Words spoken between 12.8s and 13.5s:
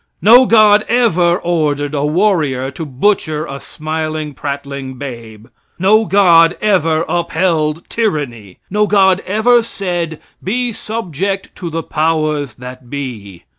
be.